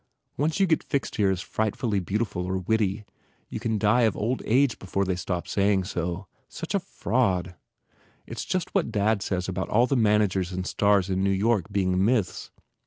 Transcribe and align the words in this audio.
Once 0.35 0.59
you 0.59 0.65
get 0.65 0.81
fixed 0.83 1.17
here 1.17 1.29
as 1.29 1.41
fright 1.43 1.75
fully 1.75 1.99
beautiful 1.99 2.47
or 2.47 2.57
witty 2.57 3.05
you 3.49 3.59
can 3.59 3.77
die 3.77 4.01
of 4.01 4.17
old 4.17 4.41
age 4.47 4.79
before 4.79 5.05
they 5.05 5.15
stop 5.15 5.47
saying 5.47 5.83
so. 5.83 6.25
Such 6.49 6.73
a 6.73 6.79
fraud! 6.79 7.53
It 8.25 8.37
s 8.39 8.43
just 8.45 8.73
what 8.73 8.91
dad 8.91 9.21
says 9.21 9.47
about 9.47 9.69
all 9.69 9.85
the 9.85 9.95
managers 9.95 10.51
and 10.51 10.65
stars 10.65 11.11
in 11.11 11.23
New 11.23 11.29
York 11.29 11.71
being 11.71 12.03
myths. 12.03 12.49